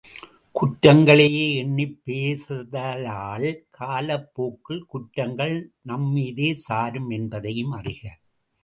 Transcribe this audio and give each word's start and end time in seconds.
குற்றங்களையே 0.55 1.43
எண்ணிப் 1.55 2.01
பேசுதலால் 2.05 3.47
காலப் 3.69 4.29
போக்கில் 4.33 4.83
குற்றங்கள் 4.85 5.55
நம் 5.81 6.09
மீதே 6.11 6.53
சாரும் 6.67 7.09
என்பதையும் 7.09 7.71
அறிக! 7.71 8.03